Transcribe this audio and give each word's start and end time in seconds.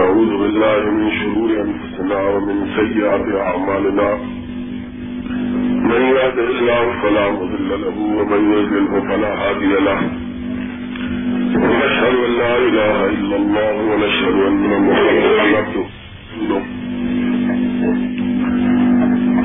ونعوذ 0.00 0.32
بالله 0.42 0.80
من 0.90 1.10
شرور 1.20 1.50
أنفسنا 1.66 2.18
ومن 2.32 2.56
سيئات 2.76 3.26
أعمالنا. 3.48 4.08
من 5.92 6.02
يهد 6.16 6.38
الله 6.38 6.84
فلا 7.02 7.30
مضل 7.30 7.68
له 7.84 7.96
ومن 8.18 8.42
يضلله 8.52 8.92
فلا 9.08 9.32
هادي 9.42 9.72
له. 9.88 10.00
ونشهد 11.62 12.14
أن 12.28 12.32
لا 12.42 12.54
إله 12.68 12.96
إلا 13.06 13.36
الله 13.36 13.74
ونشهد 13.90 14.36
أن 14.50 14.68
محمدا 14.88 15.42
عبده 15.56 15.86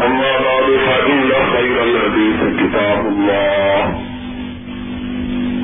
أما 0.08 0.34
بعد، 0.48 0.68
فإن 0.88 1.30
خير 1.54 1.76
الحديث 1.84 2.40
كتاب 2.62 3.02
الله. 3.14 3.84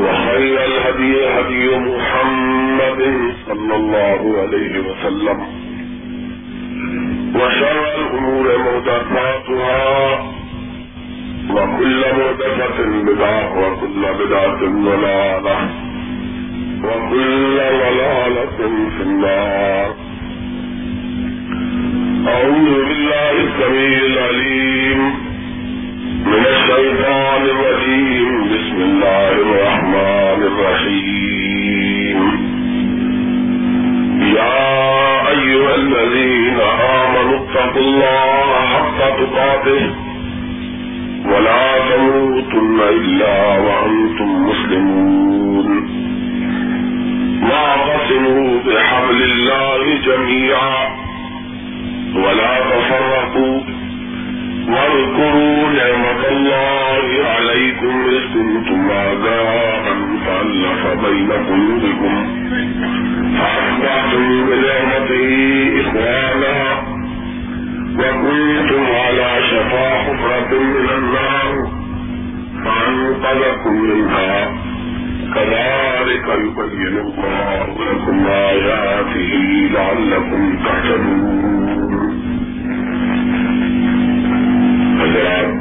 وخير 0.03 0.57
الهدي 0.69 1.13
هدي 1.35 1.65
محمد 1.89 3.30
صلى 3.51 3.75
الله 3.75 4.21
عليه 4.41 4.73
وسلم. 4.87 5.39
وشر 7.35 7.83
الأمور 8.01 8.47
مهدفاتها، 8.57 9.83
وكل 11.49 12.01
مهدفة 12.19 12.77
بدعة، 13.07 13.43
وكل 13.61 14.03
بدعة 14.19 14.61
ضلالة، 14.87 15.57
وكل 16.83 17.57
ضلالة 17.83 18.59
في 18.97 19.03
النار. 19.03 19.95
أعوذ 22.27 22.69
بالله 22.87 23.31
السميع 23.31 23.99
العليم 24.11 24.99
من 26.25 26.43
الشيطان 26.55 27.41
الرجيم. 27.53 28.29
بسم 28.53 28.77
الله 28.89 29.31
الرحمن 29.31 30.39
الرحيم. 30.51 31.20
يا 34.35 35.29
أيها 35.29 35.75
الذين 35.75 36.59
آمنوا 37.01 37.39
اتقوا 37.39 37.81
الله 37.81 38.65
حق 38.73 38.99
تقاته 39.17 39.89
ولا 41.25 41.65
تموتن 41.95 42.79
إلا 42.89 43.57
وأنتم 43.57 44.45
مسلمون 44.49 45.67
واعتصموا 47.51 48.59
بحبل 48.67 49.21
الله 49.23 49.97
جميعا 50.05 50.87
ولا 52.15 52.59
تفرقوا 52.71 53.59
واذكروا 54.71 55.69
نعمة 55.79 56.21
الله 56.31 57.05
عليكم 57.35 57.93
إذ 58.09 58.23
كنتم 58.33 58.89
أعداء 58.91 59.83
فألف 60.25 61.05
بين 61.05 61.31
قلوبكم 61.31 62.15
فأصبحتم 63.37 64.45
بنعمته 64.45 65.31
إخوانا 65.81 66.57
وكنتم 67.99 68.83
على 68.95 69.29
شفا 69.51 69.89
حفرة 69.99 70.51
من 70.59 70.89
النار 70.97 71.71
فأنقذكم 72.65 73.73
منها. 73.81 74.51
كذلك 75.35 76.27
يبين 76.27 76.97
الله 76.97 77.67
لكم 77.91 78.27
آياته 78.27 79.31
لعلكم 79.73 80.57
تهتدون. 80.65 81.70
حضرات 85.11 85.60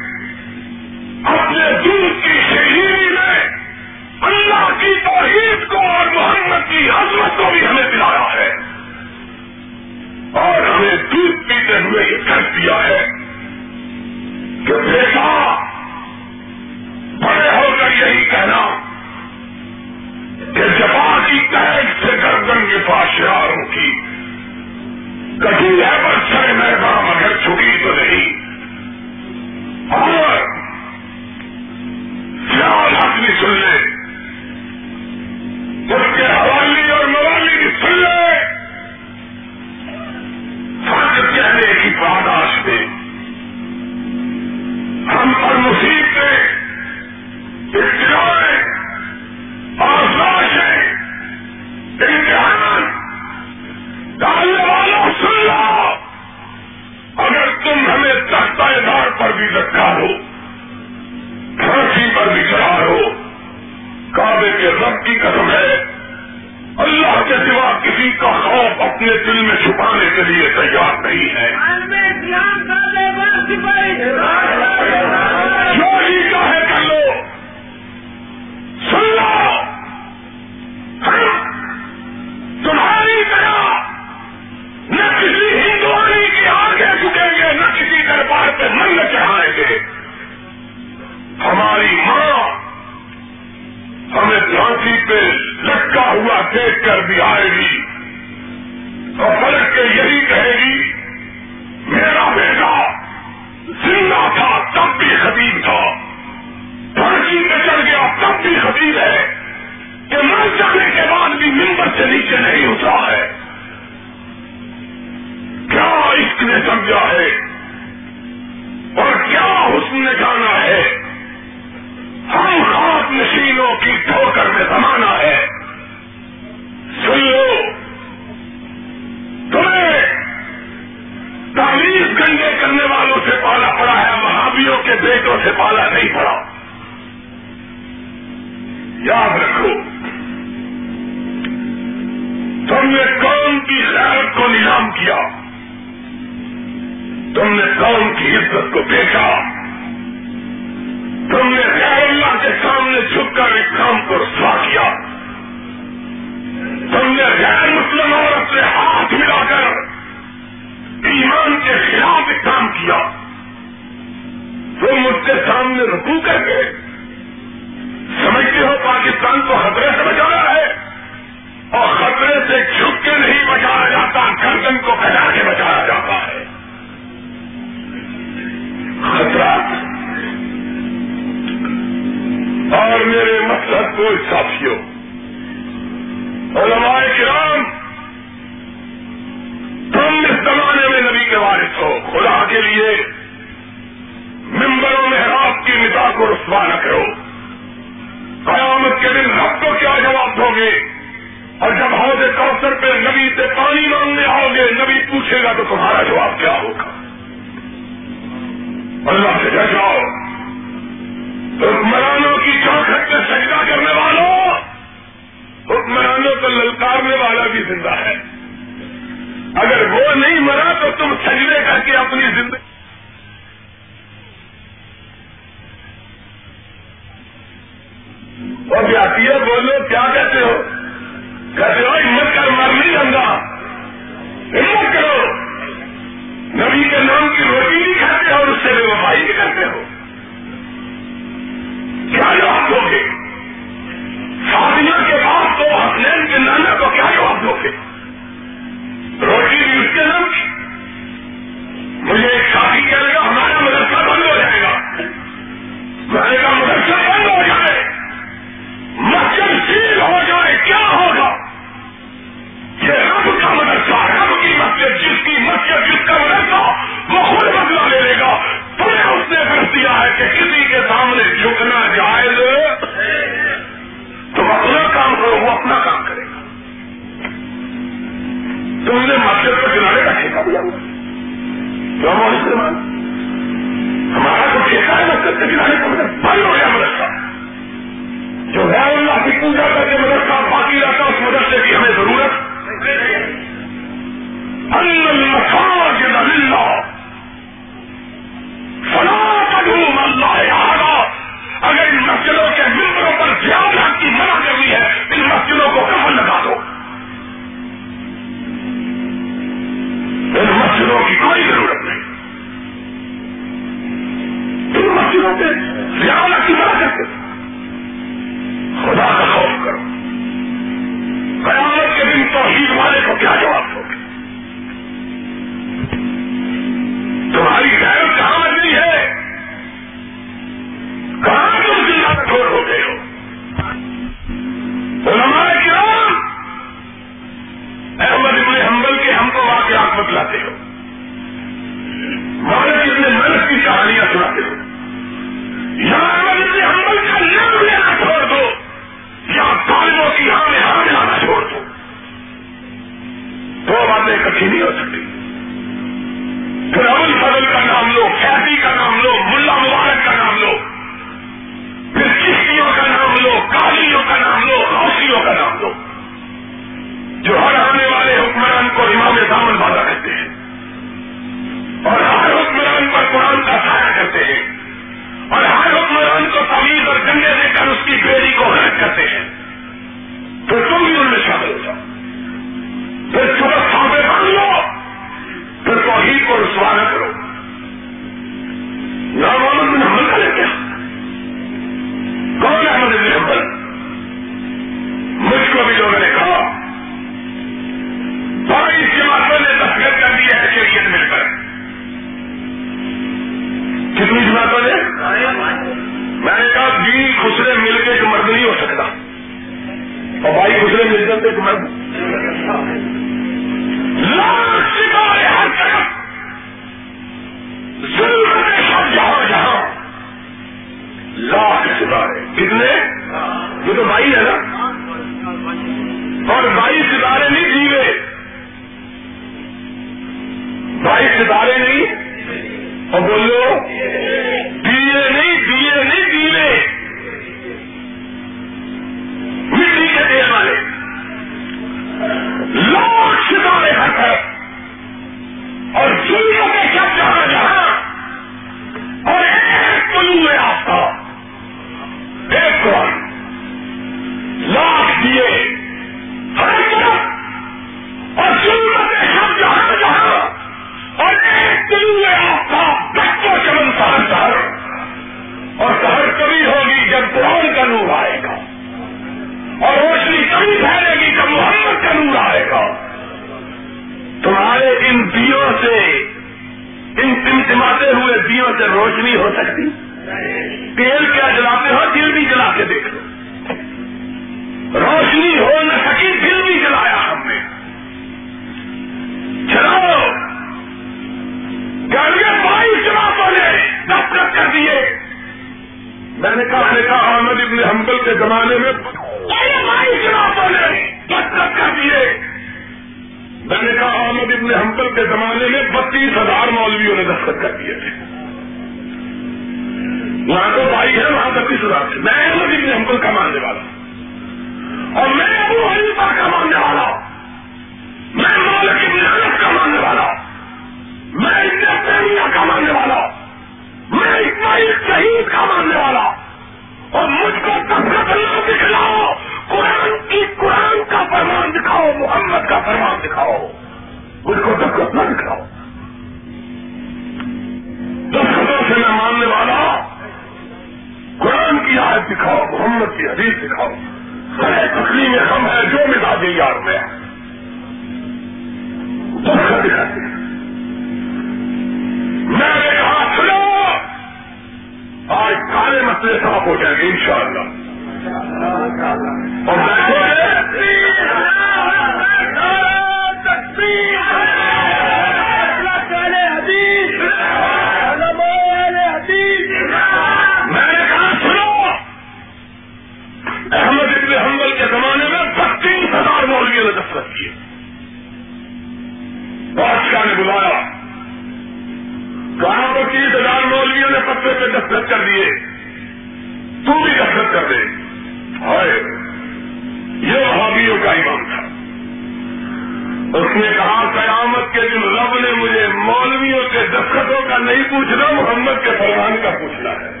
کے 597.12 597.28
کا 597.28 597.38
نہیں 597.38 597.62
پوچھنا، 597.70 598.12
محمد 598.12 598.64
کے 598.64 598.70
فرمان 598.78 599.16
کا 599.22 599.30
پوچھنا 599.30 599.70
ہے۔ 599.70 600.00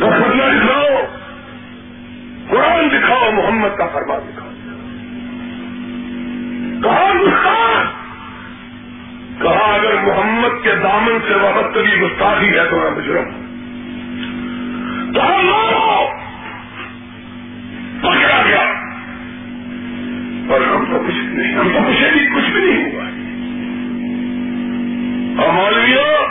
دستخط 0.00 0.34
نہ 0.34 0.42
دکھاؤ 0.42 0.86
قرآن 2.48 2.88
دکھاؤ، 2.90 3.30
محمد 3.30 3.78
کا 3.78 3.86
فرمان 3.86 4.20
دکھاؤ۔ 4.28 4.50
کہا 6.82 7.12
گستاخ 7.14 8.04
کہا، 9.42 9.74
اگر 9.74 9.94
محمد 10.02 10.64
کے 10.64 10.72
دامن 10.82 11.18
سے 11.28 11.34
وابستگی 11.34 12.00
گستاخی 12.00 12.58
ہے 12.58 12.68
تو 12.70 12.76
میں 12.76 12.90
مجرم 12.90 13.34
ہوں۔ 13.34 13.44
کہا 15.14 15.40
مارو 15.40 16.06
پکڑا 18.00 18.42
گیا۔ 18.46 18.72
اور 20.48 20.60
ہم 20.60 20.84
تو 20.90 21.02
کچھ 21.06 21.24
نہیں، 21.24 21.54
ہم 21.54 21.68
تو 21.68 21.80
مجھے 21.80 22.10
بھی 22.12 22.26
کچھ 22.26 22.50
بھی 22.50 22.60
نہیں 22.60 22.93
اور 25.38 25.52
مولویوں، 25.52 26.26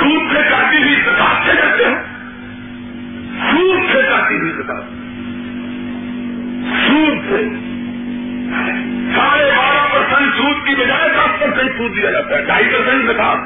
سود 0.00 0.36
سے 0.36 0.42
کاٹی 0.50 0.76
ہوئی 0.76 0.94
زکات 0.94 1.46
سے 1.46 1.52
کرتے 1.62 1.84
ہیں 1.84 2.20
سود 3.50 3.78
سے 3.92 4.02
کاٹی 4.02 4.36
ہوئی 4.36 4.52
زکات۔ 4.52 4.82
سود 6.86 7.18
سے۔ 7.28 7.48
ساڑھے 9.14 9.44
بارہ 9.56 9.92
پرسینٹ 9.92 10.34
سود 10.36 10.68
کی 10.68 10.74
بجائے 10.74 11.08
دس 11.08 11.40
پرسینٹ 11.40 11.70
سود 11.76 11.96
دیا 11.96 12.10
جاتا 12.10 12.38
ہے، 12.38 12.42
ڈھائی 12.42 12.64
پرسینٹ 12.64 13.04
زکات۔ 13.04 13.38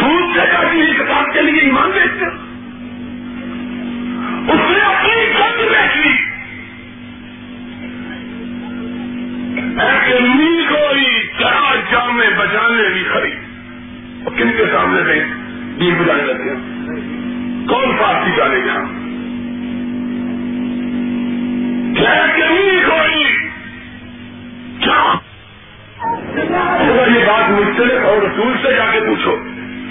سود 0.00 0.34
سے 0.34 0.46
کاٹی 0.52 0.80
ہوئی 0.80 0.92
زکات 0.98 1.34
کے 1.34 1.42
لیے 1.42 1.60
ایمان 1.60 1.90
بیچتے 1.94 2.24
اس 4.52 4.70
نے 4.70 4.80
اپنی 4.80 5.32
خود 5.38 5.70
بیچ 5.70 5.96
لی۔ 5.96 6.12
ایسے 9.80 10.20
نیل 10.20 10.64
کوئی 10.68 11.13
چار 12.20 12.46
جامے 12.46 12.46
بجانے 12.46 12.88
بھی 12.92 13.04
خرید۔ 13.14 13.38
اور 14.24 14.38
کن 14.38 14.50
کے 14.56 14.64
سامنے 14.72 15.00
گئے 15.06 15.24
دین 15.80 15.94
بجانے 15.94 16.22
لگے؟ 16.22 16.54
کون 17.68 17.96
پارٹی 17.96 18.30
جانے 18.36 18.58
گا؟ 18.66 18.84
کوئی؟ 22.88 23.24
اگر 26.80 27.16
یہ 27.16 27.24
بات 27.26 27.50
مجھ 27.50 27.76
سے 27.76 27.98
اور 27.98 28.22
رسول 28.22 28.52
سے 28.62 28.72
جا 28.74 28.84
کے 28.92 29.00
پوچھو 29.00 29.36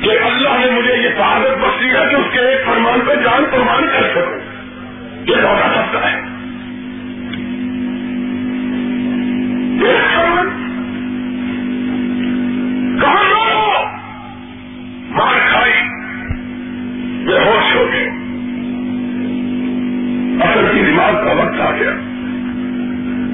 کہ 0.02 0.10
اللہ 0.10 0.66
نے 0.66 0.72
مجھے 0.72 0.96
یہ 0.96 1.10
شہادت 1.10 1.58
بخشی 1.64 1.90
ہے 1.90 2.06
کہ 2.10 2.16
اس 2.16 2.34
کے 2.34 2.40
ایک 2.40 2.66
فرمان 2.66 3.00
پہ 3.08 3.16
جان 3.16 3.44
قربان 3.52 3.84
کر 3.88 4.12
سکوں، 4.12 4.40
یہ 5.28 5.36
لوٹا 5.36 5.66
اچھا 5.66 5.86
سکتا 5.92 6.12
ہے۔ 6.12 6.34
مار 15.10 15.40
کھائی 15.52 15.74
بے 17.26 17.40
ہوش 17.40 17.76
ہو 17.76 17.88
گئے۔ 17.94 18.10
اصل 20.44 20.66
کی 20.74 20.84
دماغ 20.86 21.26
کا 21.26 21.32
وقت 21.32 21.62
آ 21.62 21.72
گیا۔ 21.72 21.92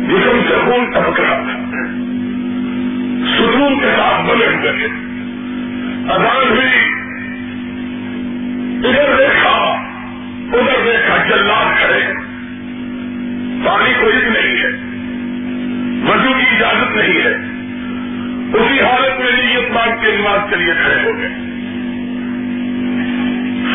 جسم 0.10 0.39
سے 0.47 0.55
خون 0.66 0.86
ٹپک 0.86 1.20
رہا 1.20 1.36
تھا۔ 1.36 1.60
سکون 3.38 3.80
کے 3.80 3.91
ساتھ 3.97 4.30
بنے 4.30 4.45
ہوئے 4.45 4.72
تھے 4.72 4.88
ہوئی۔ 6.49 6.89
ادھر 8.88 9.16
دیکھا 9.18 9.49
ادھر 10.53 10.86
دیکھا 10.86 11.18
جلاد 11.18 11.80
کھڑے 11.80 12.14
پانی 13.66 13.93
کوئی 14.01 14.16
نہیں 14.16 14.57
ہے۔ 14.57 14.70
وضو 16.12 16.34
کی 16.34 16.55
اجازت 16.55 16.97
نہیں 16.97 17.22
ہے۔ 17.22 17.59
اسی 18.54 18.82
حالت 18.82 19.20
میں 19.20 19.32
نیت 19.32 19.72
مانگ 19.72 19.91
کے 20.02 20.12
نماز 20.12 20.39
کے 20.50 20.56
لیے 20.56 20.74
کھڑے 20.74 21.04
ہو 21.04 21.18
گئے۔ 21.18 21.30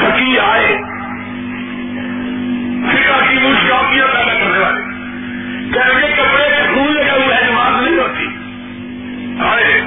سکی 0.01 0.39
آئے۔ 0.39 0.77
فکا 2.91 3.21
کی 3.31 3.37
مشکلات 3.37 3.91
پیدا 3.91 4.35
کرنے 4.35 4.59
والے۔ 4.59 4.81
کہہ 5.75 6.07
کے 6.07 6.13
کپڑے 6.13 6.51
کا 6.51 6.75
خون 6.75 6.95
لگا 6.95 7.13
ہوا 7.13 7.37
ہے 7.37 7.51
نماز 7.51 7.83
نہیں 7.83 7.99
ہوتی۔ 7.99 8.27
آئے۔ 9.45 9.81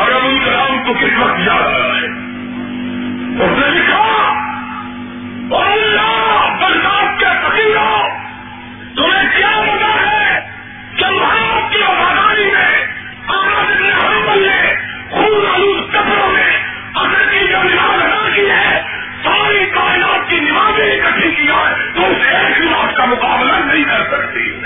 اور 0.00 0.10
اب 0.10 0.20
ان 0.24 0.38
کلام 0.44 0.78
کو 0.86 0.92
کس 0.92 1.18
وقت 1.18 1.46
جا 1.46 1.54
رہا 1.54 1.96
ہے؟ 1.96 2.06
اس 3.42 3.58
نے 3.58 3.80
لکھا 3.80 4.34
اور 5.50 5.66
اللہ، 5.66 6.56
برداشت 6.60 7.20
کے 7.20 7.26
فقیروں 7.26 8.08
تمہیں 8.96 9.28
کیا 9.36 9.60
بتا 9.60 10.02
ہے 10.02 10.07
جو 17.48 17.62
نماز 17.62 18.02
ادا 18.02 18.28
کی 18.34 18.50
ہے 18.50 18.82
ساری 19.24 19.70
کائنات 19.70 20.28
کی 20.28 20.40
نمازیں 20.40 21.00
اکٹھی 21.00 21.34
کی 21.34 21.46
جائے 21.46 21.74
تو 21.94 22.10
اس 22.10 22.16
ایک 22.28 22.60
نماز 22.60 22.96
کا 22.96 23.04
مقابلہ 23.04 23.52
نہیں 23.72 23.84
کر 23.84 24.02
سکتی۔ 24.10 24.58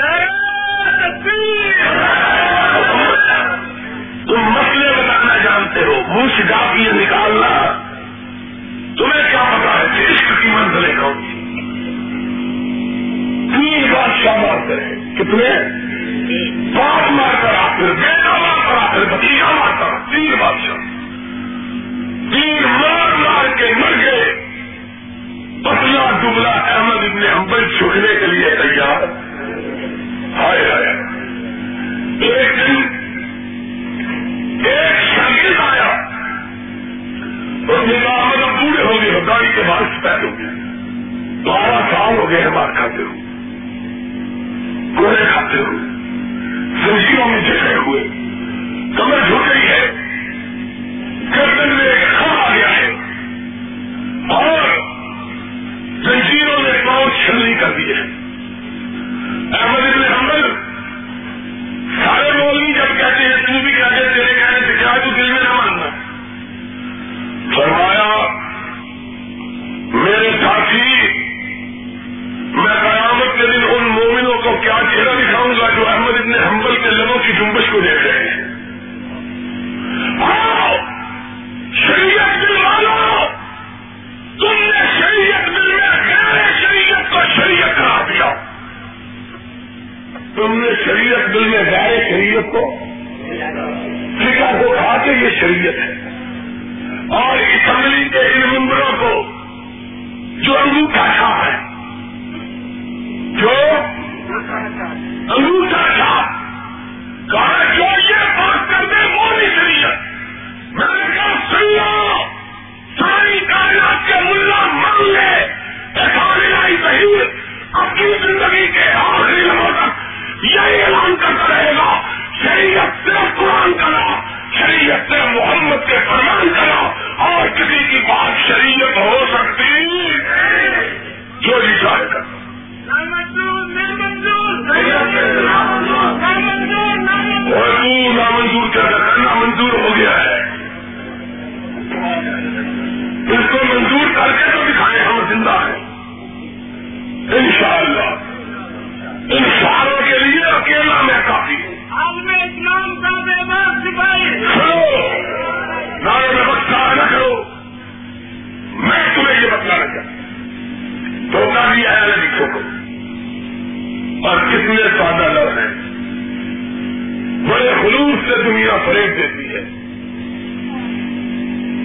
مہینہ 168.73 168.87
فریب 168.87 169.17
دیتی 169.19 169.55
ہے۔ 169.55 169.61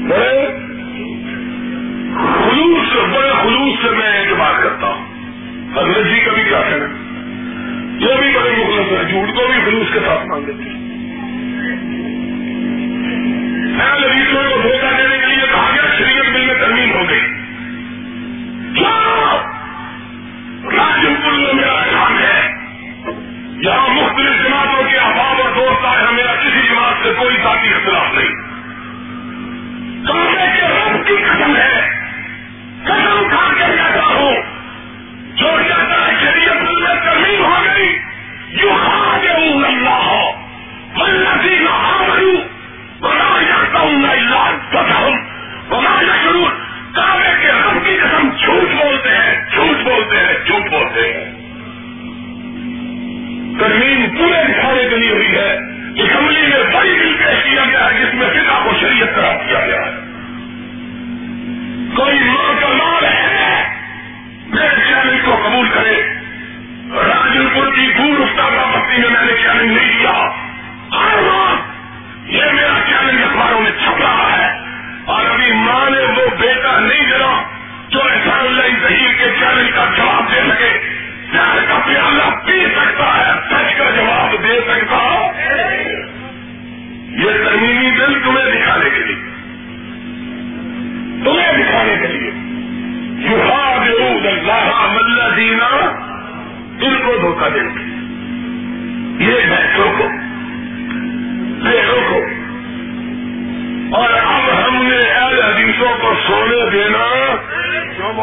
بڑے 0.10 0.48
خلوص 2.14 2.96
بڑے 3.16 3.32
خلوص 3.44 3.82
سے 3.82 3.92
میں 3.92 4.20
اعتبار 4.20 4.64
کرتا 4.64 4.88
ہوں۔ 4.88 5.06
حضرت 5.78 6.06
جی 6.06 6.20
کا 6.26 6.32
بھی 6.34 6.44
کیا 6.50 6.60
ہے 6.60 6.80
جو 8.00 8.10
بھی 8.20 8.30
بڑے 8.36 8.52
مخلص 8.58 8.92
ہیں 8.92 9.10
جھوٹ 9.10 9.36
کو 9.36 9.42
بھی 9.48 9.62
خلوص 9.66 9.94
کے 9.94 10.00
ساتھ 10.00 10.28
مان 10.28 10.42
دیتی 10.48 10.70
ہیں 10.70 10.77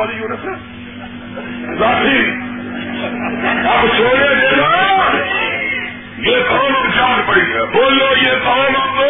کیوں 0.06 0.28
مولی 0.28 1.76
ذاتی 1.78 2.18
اب 3.68 3.86
سونے 3.96 4.34
دینا 4.34 4.68
یہ 6.18 6.42
کون 6.48 6.72
جان 6.96 7.20
پڑی 7.26 7.40
ہے 7.52 7.64
بولو 7.72 8.06
یہ 8.16 8.34
کون 8.44 8.76
اب 8.76 9.00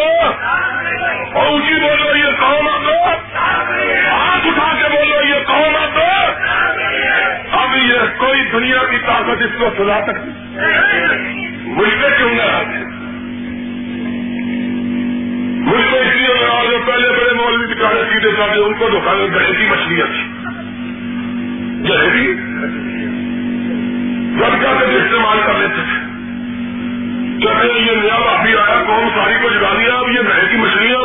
اونچی 1.37 1.75
بولو 1.81 2.17
یہ 2.17 2.31
کون 2.41 2.69
اب 2.69 2.89
ہاتھ 3.35 4.47
اٹھا 4.47 4.71
کے 4.81 4.89
بولو 4.89 5.21
یہ 5.27 5.45
کون 5.47 5.77
اب 5.77 5.99
اب 7.53 7.77
یہ 7.77 8.19
کوئی 8.19 8.45
دنیا 8.53 8.83
کی 8.91 8.99
طاقت 9.07 9.43
اس 9.43 9.59
کو 9.59 9.71
سلا 9.77 10.01
سکتی 10.07 10.31
مجھ 11.71 11.95
پہ 12.03 12.17
کیوں 12.17 12.35
نہ 12.35 12.51
آتے 12.53 12.83
مجھ 15.67 15.85
کو 15.91 15.97
اس 15.97 16.15
لیے 16.15 16.79
پہلے 16.87 17.13
بڑے 17.13 17.35
مولوی 17.35 17.75
بچارے 17.75 18.03
سیدھے 18.11 18.31
ساتھ 18.37 18.59
ان 18.59 18.75
کو 18.79 18.89
دکھا 18.89 19.15
دو 19.15 19.27
گہری 19.35 19.69
مچھلیاں 19.69 20.07
تھی 20.07 20.24
جہری 21.85 22.27
لڑکا 24.39 24.79
سے 24.79 24.97
استعمال 24.97 25.39
کر 25.47 25.59
لیتے 25.59 25.75
تھے 25.75 25.99
کہتے 27.41 27.81
یہ 27.81 27.97
نیا 27.97 28.19
بھابی 28.19 28.57
آیا، 28.57 28.83
قوم 28.87 29.09
ساری 29.15 29.35
کو 29.43 29.49
جگا 29.49 29.75
دیا، 29.79 29.95
اب 29.95 30.09
یہ 30.09 30.21
گہر 30.21 30.51
کی 30.51 30.57
مچھلیاں 30.57 30.99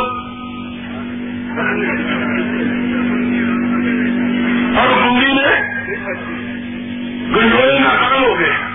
اور 4.80 4.88
بندی 4.88 5.32
میں 5.34 5.56
گنڈوئے 7.36 7.78
ناکام 7.78 8.24
ہو 8.24 8.38
گئے۔ 8.38 8.69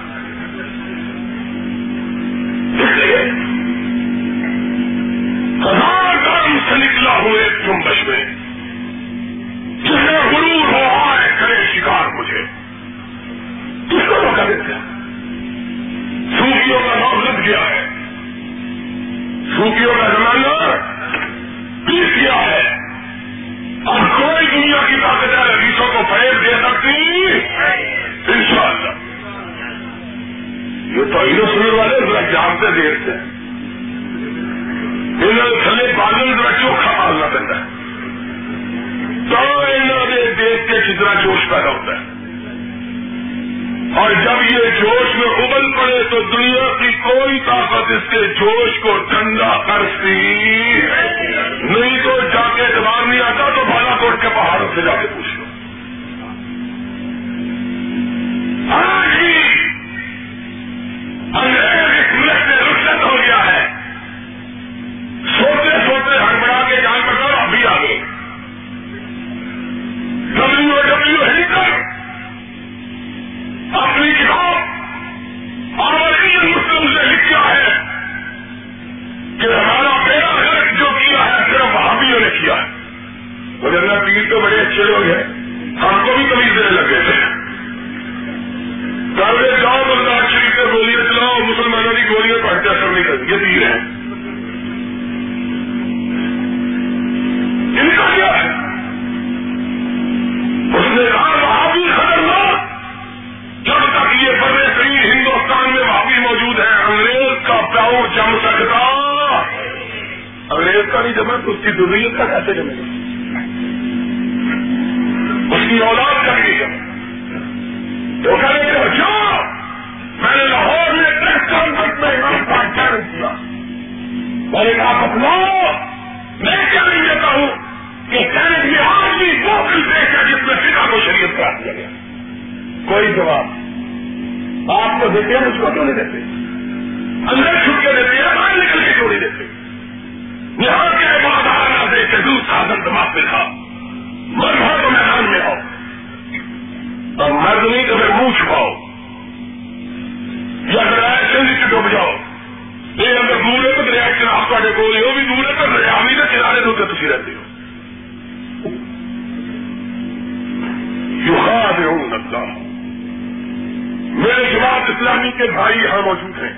اسلامی 164.90 165.32
کے 165.32 165.52
بھائی 165.52 165.80
یہاں 165.80 166.02
موجود 166.02 166.44
ہیں۔ 166.44 166.54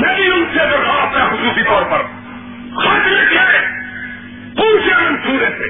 میری 0.00 0.26
ان 0.26 0.44
سے 0.52 0.58
درخواست 0.58 1.16
ہے 1.16 1.22
خصوصی 1.30 1.62
طور 1.62 1.82
پر۔ 1.82 2.02
خط 2.76 3.06
لکھے 3.06 3.82
پوچھے 4.56 4.90
منصورے 4.96 5.46
سے۔ 5.58 5.68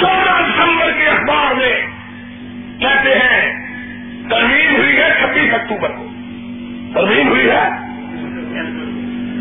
چودہ 0.00 0.40
دسمبر 0.42 0.92
کے 0.92 1.06
اخبار 1.06 1.54
میں 1.54 1.86
کہتے 2.80 3.14
ہیں، 3.14 3.68
ترمیم 4.30 4.76
ہوئی 4.76 4.96
ہے 4.96 5.14
چھبیس 5.20 5.54
اکتوبر 5.54 5.88
کو۔ 5.88 6.08
ترمیم 6.94 7.28
ہوئی 7.28 7.50
ہے؟ 7.50 7.68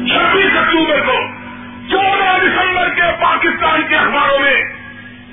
چھبیس 0.07 0.57
اکتوبر 0.57 0.99
کو۔ 0.99 1.17
چودہ 1.89 2.37
دسمبر 2.41 2.89
کے 2.89 3.01
پاکستان 3.21 3.81
کے 3.89 3.95
اخباروں 3.95 4.39
میں 4.39 4.63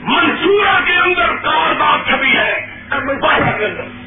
منصورہ 0.01 0.81
کے 0.85 0.95
اندر 0.95 1.37
کاردار 1.37 1.99
چھپی 2.09 2.37
ہے۔ 2.37 2.79
بارہ 3.21 3.59
کے 3.59 3.65
اندر 3.65 3.98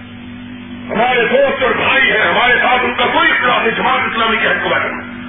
ہمارے 0.91 1.27
دوست 1.27 1.63
اور 1.63 1.71
بھائی 1.71 2.11
ہیں، 2.11 2.21
ہمارے 2.21 2.53
ساتھ 2.61 2.85
ان 2.85 2.93
کا 2.93 3.05
کوئی 3.05 3.31
اختلاف 3.31 3.61
نہیں، 3.63 3.75
جماعت 3.75 3.99
اسلامی 4.11 4.37
کے 4.37 4.47
حق 4.47 4.63
کو 4.63 4.69
بیٹھنا 4.69 5.21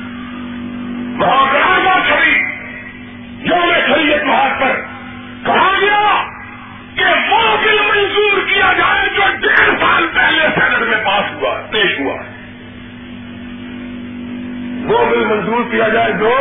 وہاں 1.18 1.52
کراردار 1.52 2.00
چھپی 2.08 2.32
یوم 3.48 3.72
شریعت 3.86 4.24
محاذ 4.24 4.60
پر 4.60 4.74
کہا 5.46 5.70
گیا 5.80 6.22
کہ 6.94 7.32
وہ 7.32 7.56
بل 7.64 7.78
منظور 7.82 8.48
کیا 8.48 8.72
جائے 8.78 9.08
جو 9.16 9.22
ڈیڑھ 9.40 9.80
سال 9.80 10.06
پہلے 10.14 10.42
سینٹ 10.54 10.88
میں 10.88 11.04
پاس 11.04 11.32
ہوا، 11.34 11.66
پیش 11.70 12.00
ہوا؟ 12.00 12.14
وہ 14.84 15.10
بل 15.10 15.24
منظور 15.24 15.70
کیا 15.70 15.88
جائے 15.88 16.12
جو 16.12 16.36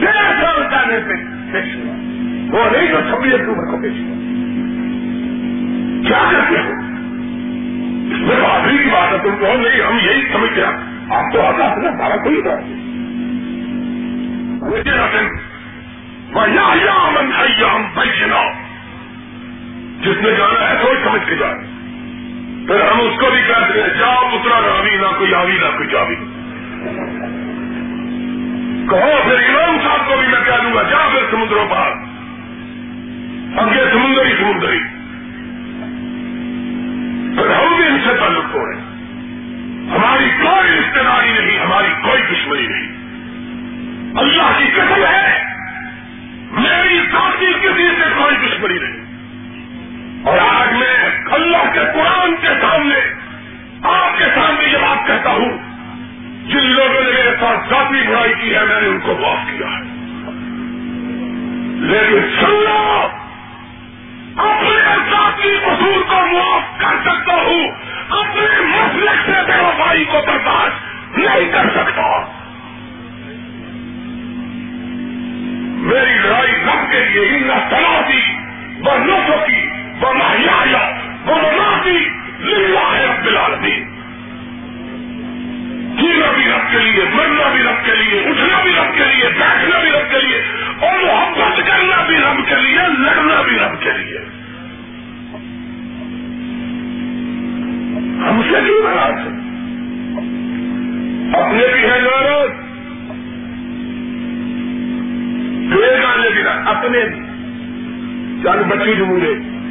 ڈیڑھ 0.00 0.40
سال 0.40 0.62
پہلے 0.70 1.00
پیش 1.52 1.76
ہوا۔ 1.76 1.92
وہ 2.52 2.70
نہیں 2.70 2.86
جو 2.86 3.00
چھبیس 3.00 3.34
اکتوبر 3.34 3.70
کو 3.70 3.82
پیش 3.82 3.92
ہوا۔ 3.92 4.16
کیا 6.08 6.30
کرتے 6.32 6.60
ہو 6.60 6.91
میرے 8.16 8.46
آخری 8.46 8.78
کی 8.78 8.90
بات 8.90 9.12
ہے، 9.12 9.18
تم 9.18 9.36
کہو 9.40 9.54
نہیں، 9.56 9.86
ہم 9.86 9.98
یہی 10.02 10.32
سمجھتے 10.32 10.60
ہیں۔ 10.60 10.72
آپ 11.16 11.32
تو 11.32 11.42
آتا 11.42 11.70
ہے۔ 11.70 11.76
نا 11.76 11.98
سارا 11.98 12.16
کوئی 12.16 12.42
تھا 12.42 12.56
من 16.32 16.58
ایام 16.58 18.00
جس 20.00 20.22
نے 20.22 20.30
جانا 20.30 20.70
ہے 20.70 20.74
سوچ 20.82 20.98
سمجھ 21.04 21.28
کے 21.28 21.34
جانا 21.34 21.60
پھر 22.66 22.80
ہم 22.80 23.00
اس 23.00 23.20
کو 23.20 23.30
بھی 23.30 23.40
کہتے 23.46 23.82
ہیں، 23.82 23.88
جا 23.88 24.14
پترا 24.28 24.60
راوی، 24.60 24.96
نہ 24.96 25.18
کوئی 25.18 25.34
آوی، 25.34 25.52
نہ 25.52 25.76
کوئی 25.76 25.88
جاوی۔ 25.88 26.14
کہو 28.90 29.22
پھر 29.24 29.48
امام 29.48 29.76
صاحب 29.82 30.08
کو 30.08 30.16
بھی 30.20 30.26
میں 30.28 30.40
کہہ 30.44 30.62
دوں 30.62 30.74
گا، 30.74 30.82
جا 30.82 31.08
پھر 31.12 31.20
سمندروں 31.30 31.66
پار۔ 31.70 31.90
اب 33.58 33.72
یہ 33.76 33.82
سمندری 33.92 34.34
سمندری۔ 34.38 35.01
پھر 37.36 37.50
ہم 37.50 37.76
بھی 37.76 37.86
ان 37.86 37.98
سے 38.04 38.14
تعلق 38.20 38.54
ہو 38.54 38.92
ہماری 39.96 40.30
کوئی 40.42 40.78
رشتے 40.78 41.02
داری 41.02 41.32
نہیں، 41.38 41.58
ہماری 41.58 41.88
کوئی 42.02 42.22
دشمنی 42.22 42.66
نہیں۔ 42.66 42.92
اللہ 44.18 44.58
کی 44.58 44.64
قسم 44.74 45.04
ہے، 45.04 45.44
میری 46.52 46.98
ساتھی 47.12 47.46
کسی 47.46 47.88
سے 47.88 48.10
کوئی 48.16 48.36
دشمنی 48.36 48.78
نہیں۔ 48.78 49.02
اور 50.26 50.38
آج 50.38 50.72
میں 50.72 51.20
اللہ 51.30 51.72
کے 51.72 51.80
قرآن 51.94 52.34
کے 52.40 52.48
سامنے، 52.60 53.14
آپ 53.82 54.18
کے 54.18 54.24
سامنے 54.34 54.72
یہ 54.72 54.78
بات 54.78 55.06
کہتا 55.06 55.30
ہوں۔ 55.30 55.58
جن 56.48 56.66
لوگوں 56.66 57.04
نے 57.04 57.10
میرے 57.10 57.36
ساتھ 57.40 57.70
ذاتی 57.70 58.08
برائی 58.08 58.34
کی 58.40 58.54
ہے، 58.54 58.64
میں 58.64 58.80
نے 58.80 58.88
ان 58.88 58.98
کو 59.00 59.18
معاف 59.20 59.38
کیا 59.46 59.66
ہے۔ 59.66 59.82
لیکن 61.86 62.40
سننا 62.40 63.08
اپنے 64.36 65.10
ذاتی 65.10 65.58
قصور 65.58 66.02
کو 66.08 66.26
معاف 66.26 66.80
کر 66.80 67.10
سکتا 67.10 67.34
ہوں، 67.34 67.68
اپنے 68.10 68.60
مسلک 68.60 69.26
سے 69.26 69.42
بے 69.46 69.60
وفائی 69.60 70.04
کو 70.04 70.18
برداشت 70.26 71.18
نہیں 71.18 71.52
کر 71.52 71.70
سکتا۔ 71.70 72.20
میری 75.74 76.18
لڑائی 76.18 76.52
رب 76.52 76.92
کے 76.92 77.04
لیے 77.04 77.28
ہی 77.28 77.38
نہ 77.38 77.70
تلا 77.70 78.00
دی 78.08 78.32
وہ 78.80 78.98
نسو 78.98 79.44
کی 79.46 79.70
وہ 80.00 80.12
مہیا 80.12 80.88
وہ 81.26 81.34
منافی 81.34 82.08
للہ 82.40 82.92
ہے 82.92 83.06
رب 83.06 83.26
العالمین۔ 83.26 83.91
جینا 86.02 86.32
بھی 86.32 86.44
رب 86.44 86.72
کے 86.72 86.78
لیے، 86.78 87.04
مرنا 87.14 87.48
بھی 87.52 87.62
رب 87.62 87.86
کے 87.86 87.92
لیے، 87.94 88.20
اٹھنا 88.20 88.62
بھی 88.62 88.70
رب 88.70 88.98
کے 88.98 89.04
لیے، 89.04 89.24
بیٹھنا 89.24 89.78
بھی 89.78 89.90
رب 89.90 90.12
کے 90.12 90.26
لیے، 90.26 90.42
اور 90.80 91.02
محبت 91.02 91.60
کرنا 91.66 92.02
بھی 92.06 92.16
رب 92.16 92.48
کے 92.48 92.54
لیے، 92.62 92.78
لڑنا 92.98 93.42
بھی 93.42 93.58
رب 93.58 93.82
کے 93.82 93.90
لیے۔ 93.98 94.18
ہم 98.28 98.42
سے 98.42 98.60
بھی 98.60 98.74
ناراض 98.84 99.26
اپنے 101.34 101.66
بھی 101.72 101.80
ہیں 101.80 102.00
ناراض 102.00 102.48
گانے 106.02 106.30
بھی 106.30 106.42
اپنے 106.66 107.06
بھی۔ 107.08 107.20
چل 108.42 108.62
بچی 108.68 108.94
ڈھونڈے۔ 108.94 109.61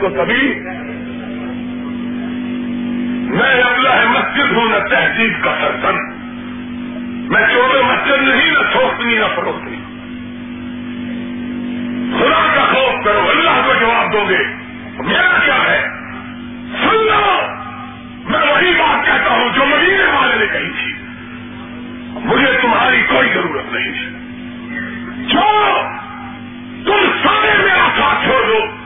کو 0.00 0.08
کبھی 0.08 0.60
میں 3.30 3.62
اللہ 3.62 4.10
مسجد 4.10 4.52
ہوں، 4.52 4.68
نہ 4.68 4.88
تہذیب 4.88 5.44
کا 5.44 5.54
سرسن 5.60 6.18
میں 7.32 7.42
چور 7.54 7.82
مسجد 7.82 8.22
نہیں، 8.22 8.50
نہ 8.50 8.72
تھوکتی 8.72 9.18
نہ 9.18 9.24
فروختی۔ 9.36 9.76
خدا 12.18 12.54
کا 12.54 12.64
خوف 12.74 13.04
کرو، 13.04 13.30
اللہ 13.30 13.60
کو 13.66 13.74
جواب 13.80 14.12
دو 14.12 14.24
گے۔ 14.28 14.38
میرا 14.98 15.38
کیا 15.44 15.54
ہے؟ 15.54 15.88
سن 16.82 16.94
لو۔ 16.94 17.40
میں 18.30 18.40
وہی 18.40 18.72
بات 18.78 19.06
کہتا 19.06 19.30
ہوں 19.30 19.48
جو 19.54 19.64
مدینے 19.66 20.04
والے 20.04 20.34
نے 20.34 20.46
کہی 20.46 20.70
تھی۔ 20.70 20.92
مجھے 22.24 22.58
تمہاری 22.62 23.02
کوئی 23.08 23.28
ضرورت 23.34 23.72
نہیں۔ 23.72 24.10
جو 25.28 25.72
تم 26.84 27.10
سارے 27.22 27.58
میرا 27.58 27.88
ساتھ 27.98 28.24
چھوڑ 28.24 28.42
دو۔ 28.48 28.77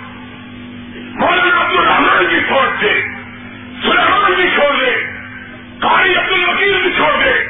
قاری 5.82 6.14
عبد 6.14 6.32
الوکیل 6.32 6.80
بھی 6.82 6.92
چھوڑ 6.96 7.24
دے۔ 7.24 7.41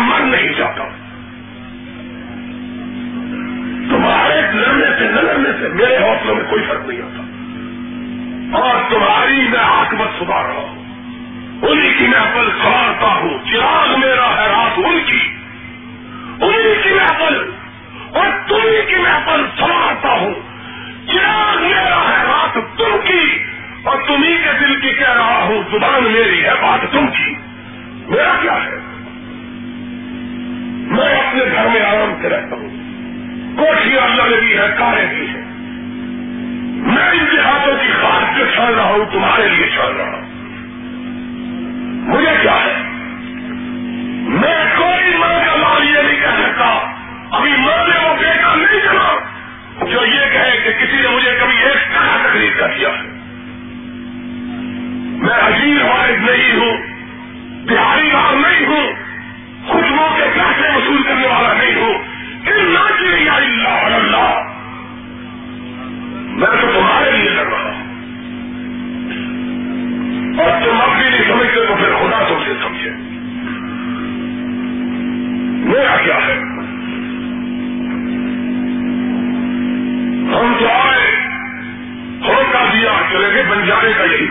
میں 0.00 0.20
مر 0.20 0.36
نہیں 0.36 0.52
جاتا 0.52 0.84
تمہارے 3.90 4.40
لڑنے 4.52 4.86
سے 4.98 5.08
نہ 5.08 5.20
لڑنے 5.20 5.50
سے 5.60 5.68
میرے 5.68 5.96
حوصلوں 5.96 6.34
میں 6.34 6.44
کوئی 6.50 6.62
فرق 6.68 6.86
نہیں 6.86 6.98
آتا 6.98 7.22
اور 8.58 8.90
تمہاری 8.90 9.48
میں 9.50 9.58
آکمت 9.58 10.08
سدھار 10.20 10.44
رہا 10.44 10.52
ہوں۔ 10.52 10.80
انہیں 11.62 11.98
کی 11.98 12.06
میں 12.06 12.18
عقل 12.18 12.50
سوارتا 12.62 13.06
ہوں۔ 13.06 13.38
چراغ 13.52 14.00
میرا 14.00 14.28
ہے 14.36 14.48
رات 14.48 14.78
ان 14.78 14.98
کی۔ 15.06 15.36
انہیں 16.40 16.82
کی 16.82 16.90
میں 16.94 17.04
عقل 17.04 17.50
اور 18.14 18.26
تمہیں 18.48 18.90
کی 18.90 18.96
میں 18.96 19.12
عقل 19.12 19.46
سوارتا 19.58 20.08
ہوں۔ 20.08 20.34
چراغ 21.06 21.62
میرا 21.62 22.02
ہے 22.08 22.22
رات 22.22 22.54
تم 22.54 22.96
کی 23.06 23.44
اور 23.82 23.96
تمہیں 24.06 24.38
کے 24.44 24.58
دل 24.60 24.80
کی 24.80 24.90
کہہ 24.90 25.12
رہا 25.12 25.42
ہوں، 25.42 25.62
زبان 25.72 26.12
میری 26.12 26.44
ہے 26.44 26.54
بات 26.62 26.92
تم 26.92 27.06
کی۔ 27.06 27.34
میرا 28.08 28.34
کیا 28.42 28.64
ہے؟ 28.64 28.79
میں 30.90 31.08
اپنے 31.08 31.44
گھر 31.44 31.66
میں 31.66 31.80
آرام 31.80 32.14
سے 32.22 32.28
رہتا 32.28 32.56
ہوں۔ 32.56 32.68
کوٹیاں 33.56 34.02
اللہ 34.02 34.22
نے 34.22 34.40
بھی 34.40 34.58
ہے، 34.58 34.66
کاریں 34.78 35.06
بھی 35.06 35.26
ہے 35.28 35.50
میں 36.82 37.10
ان 37.10 37.26
کے 37.30 37.40
ہاتھوں 37.40 37.72
کی 37.86 37.92
خاص 37.92 38.38
سے 38.38 38.44
چھڑ 38.54 38.74
رہا 38.74 38.84
ہوں، 38.84 39.12
تمہارے 39.12 39.48
لیے 39.48 39.66
چھڑ 39.66 39.92
رہا 39.96 40.16
ہوں۔ 40.16 40.22
مجھے 42.16 42.30
کیا 42.42 42.54
ہے؟ 42.54 42.82
میں 44.28 44.64
کوئی 44.78 45.16
ماں 45.16 45.38
کا 45.46 45.56
مال 45.56 45.84
یہ 45.88 46.02
نہیں 46.02 46.20
کہہ 46.20 46.42
سکتا۔ 46.42 46.92
ابھی 47.30 47.50
ماں 47.58 47.88
نے 47.88 48.08
وہ 48.08 48.14
بیٹا 48.18 48.54
نہیں 48.54 48.80
چلا 48.80 49.18
جو 49.86 50.06
یہ 50.06 50.32
کہے 50.32 50.60
کہ 50.64 50.86
کسی 50.86 51.02
نے 51.02 51.08
مجھے 51.08 51.38
کبھی 51.40 51.56
ایک 51.56 51.94
طرح 51.94 52.30
تقریر 52.30 52.50
کر 52.58 52.68
دیا۔ 52.78 52.88
ہے 52.88 53.02
میں 55.22 55.48
عجیب 55.48 55.84
واحد 55.84 56.30
نہیں 56.30 56.56
ہوں، 56.56 56.76
بہاری 57.66 58.10
رام 58.12 58.42
نہیں 58.46 58.66
ہوں۔ 58.66 59.09
خوشبو 59.66 60.16
کے 60.16 60.22
پیسے 60.34 60.76
وصول 60.76 61.02
کرنے 61.02 61.26
والا 61.26 61.52
نہیں 61.52 61.74
ہوں 61.74 61.94
اللہ 62.46 63.68
اللہ۔ 63.68 64.42
میں 66.14 66.60
تو 66.60 66.66
تمہارے 66.74 67.10
لیے 67.10 67.30
کر 67.36 67.46
رہا 67.46 67.62
ہوں۔ 67.62 67.90
اور 70.38 70.50
تم 70.64 70.80
اب 70.80 70.88
بھی 70.98 71.10
نہیں 71.10 71.28
سمجھتے 71.28 71.66
تو 71.66 71.74
پھر 71.76 71.94
خدا 71.94 72.24
تم 72.28 72.34
سے 72.46 72.52
سمجھے۔ 72.62 72.90
میرا 75.68 75.96
کیا 75.96 76.16
ہے؟ 76.26 76.40
ہم 80.34 80.52
تو 80.58 80.68
آئے 80.68 81.26
ہوتا 82.24 82.64
دیا، 82.72 82.90
چلے 83.10 83.34
گئے 83.34 83.42
بنجارے 83.42 83.92
کا 83.98 84.04
یہی 84.04 84.26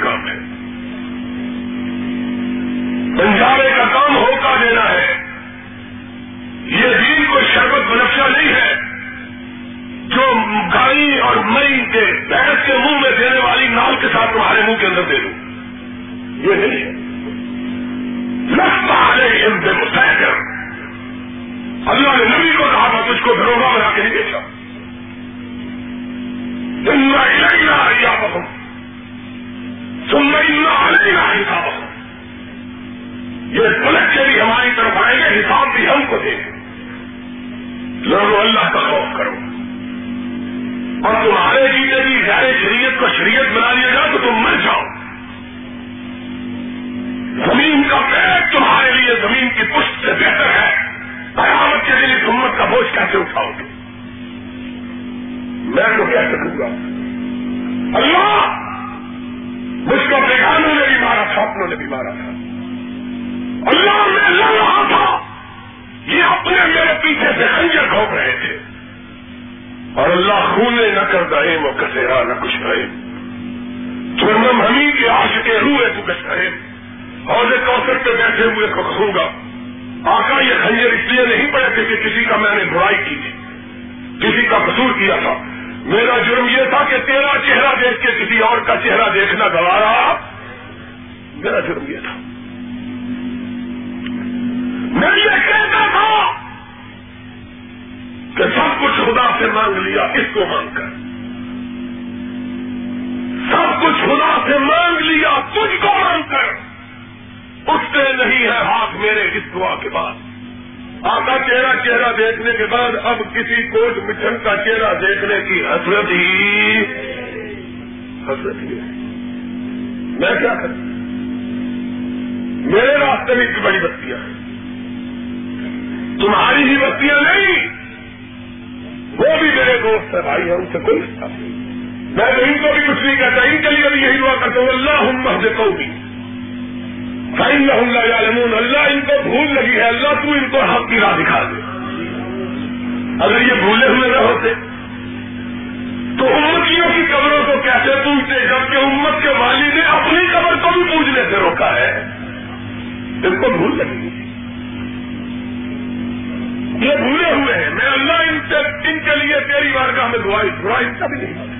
جو 156.79 156.97
بھولے 156.97 157.31
ہوئے 157.31 157.63
ہیں۔ 157.63 157.69
میں 157.69 157.85
اللہ 157.85 158.13
ان, 158.13 158.39
سے 158.49 158.55
ان 158.57 158.99
کے 158.99 159.25
لیے 159.25 159.39
تیری 159.39 159.71
بارگاہ 159.73 160.07
میں 160.07 160.19
دعا 160.19 160.43
دعا 160.63 160.79
ان 160.79 160.93
کا 160.99 161.05
بھی 161.07 161.17
نہیں 161.17 161.59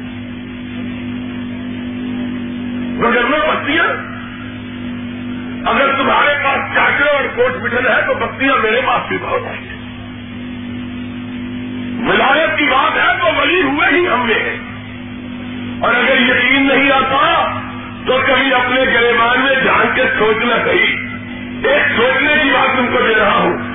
روزانہ 3.04 3.36
بستیاں 3.36 3.86
اگر 5.66 5.92
تمہارے 5.98 6.44
پاس 6.44 6.76
چاچرے 6.76 7.10
اور 7.10 7.24
کوٹ 7.36 7.64
مٹل 7.64 7.88
ہے 7.88 8.02
تو 8.08 8.14
بستیاں 8.14 8.58
میرے 8.64 8.82
پاس 8.86 9.02
بھی 9.08 9.18
بہت 9.22 9.42
آئی 9.48 9.68
ہیں۔ 9.68 9.80
ولایت 12.10 12.58
کی 12.58 12.64
بات 12.64 12.98
ہے 12.98 13.18
تو 13.20 13.42
ولی 13.42 13.62
ہوئے 13.62 14.00
ہی 14.00 14.08
ہم 14.08 14.26
نے 14.26 14.58
اور 15.82 15.96
اگر 15.96 16.22
یقین 16.22 16.68
نہیں 16.68 16.92
آتا 16.92 17.60
تو 18.08 18.18
کبھی 18.28 18.54
اپنے 18.54 18.82
گریبان 18.82 19.40
میں 19.40 19.56
جان 19.56 19.86
کے 19.96 20.04
سوچنا 20.20 20.56
صحیح 20.66 20.96
ایک 21.64 21.98
سوچنے 21.98 22.34
کی 22.44 22.50
بات 22.50 22.78
تم 22.78 22.86
کو 22.88 23.02
دے 23.08 23.16
رہا 23.16 23.34
ہوں۔ 23.34 23.69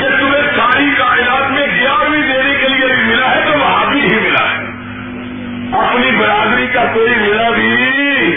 جب 0.00 0.08
تمہیں 0.20 0.42
ساری 0.56 0.90
کائنات 0.98 1.50
میں 1.50 1.66
گیارہویں 1.66 2.22
دینے 2.22 2.54
کے 2.60 2.68
لیے 2.68 2.86
بھی 2.86 3.02
ملا 3.04 3.34
ہے 3.34 3.40
تو 3.46 3.58
وہاں 3.58 3.92
بھی 3.92 4.00
ہی 4.00 4.20
ملا 4.20 4.50
ہے۔ 4.50 4.70
اپنی 5.72 6.10
برادری 6.18 6.66
کا 6.66 6.84
کوئی 6.94 7.14
ملا 7.20 7.50
بھی؟ 7.50 8.36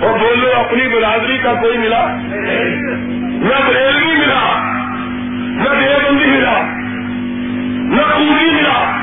اور 0.00 0.18
بولو 0.18 0.60
اپنی 0.60 0.88
برادری 0.88 1.38
کا 1.38 1.54
کوئی 1.54 1.78
ملا؟ 1.78 2.06
نہ 3.46 3.68
بریلوی 3.68 4.14
ملا، 4.14 4.58
نہ 5.36 5.68
دیوبندی 5.80 6.30
ملا، 6.30 6.60
نہ 7.96 8.02
پوری 8.02 8.50
ملا، 8.50 8.96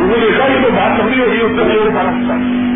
وہ 0.08 0.18
دیکھا 0.22 0.46
یہ 0.48 0.64
تو 0.64 0.70
بات 0.70 1.00
لمبی 1.00 1.20
ہوگی 1.20 1.42
اس 1.42 1.52
نے 1.58 2.67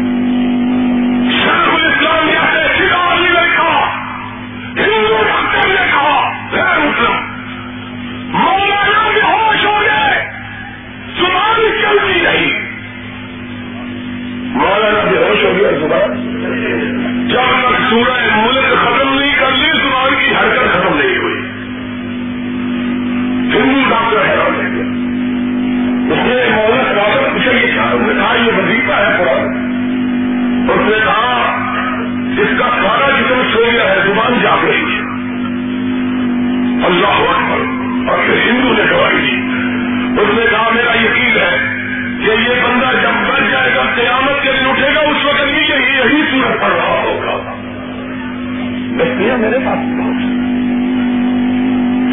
میرے 49.52 49.66
پاس 49.66 49.80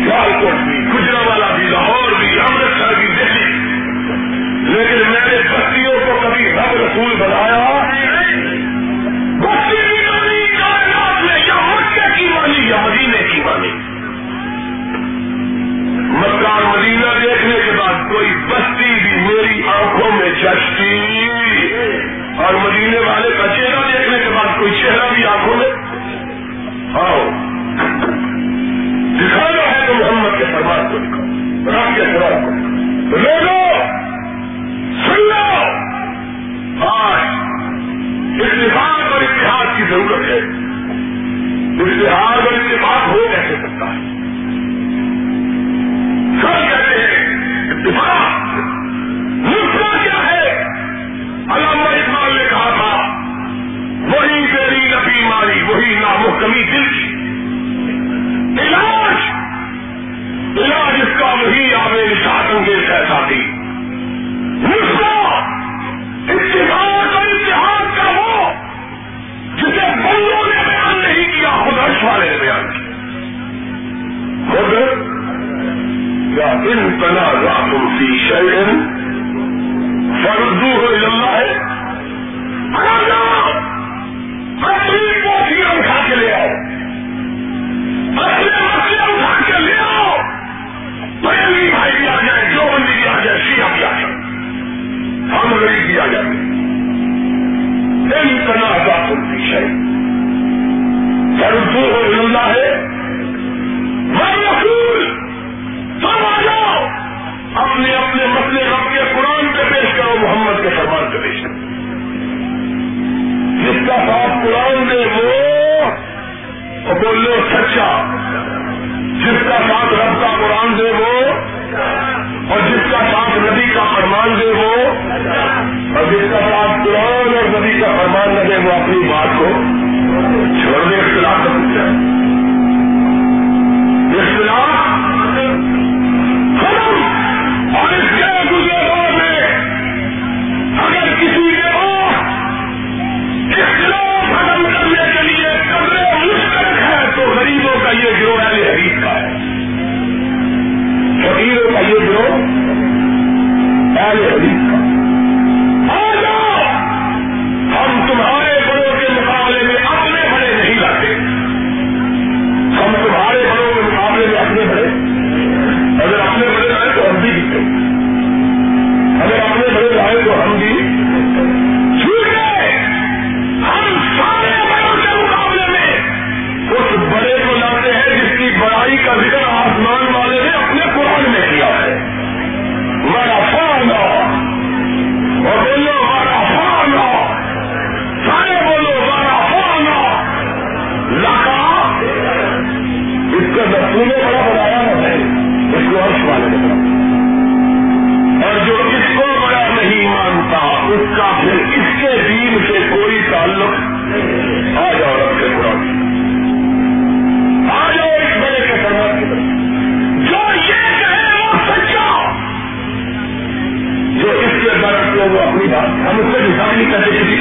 خیال 0.05 0.33
کو 0.41 0.58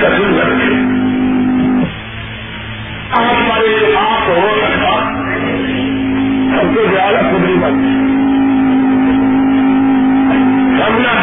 کا 0.02 0.10
ظلم 0.10 0.38
رکھے 0.40 0.76
آپ 3.12 3.50
والے 3.50 3.78
جو 3.80 3.98
آپ 4.00 4.30
ہو 4.30 4.56
رکھا 4.58 4.96
سب 6.52 6.76
کو 6.76 6.86
زیادہ 6.92 7.22
قدری 7.30 7.56
بن 7.62 7.80
سمنا 10.78 11.14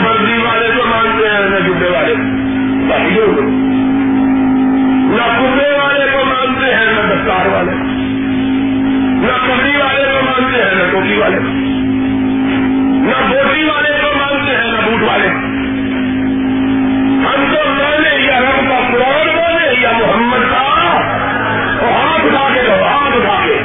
اٹھا 22.25 22.49
کے 22.55 22.63
دو 22.63 22.85
ہاتھ 22.87 23.17
اٹھا 23.17 23.47
کے۔ 23.47 23.63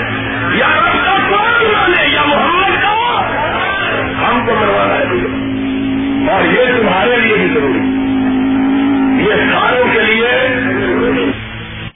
یا 0.58 0.68
رب 0.68 1.06
کا 1.06 1.16
کون 1.30 1.72
مانے 1.72 2.14
یا 2.14 2.22
محمد 2.26 2.82
کا۔ 2.82 3.22
ہم 4.28 4.46
کو 4.46 4.56
مروانا 4.56 4.94
ہے 4.94 5.06
تجھے 5.06 5.28
اور 6.32 6.44
یہ 6.44 6.78
تمہارے 6.78 7.18
لیے 7.18 7.38
بھی 7.38 7.48
ضروری۔ 7.54 8.00
یہ 9.24 9.34
ساروں 9.52 9.84
کے 9.94 10.00
لیے 10.02 10.50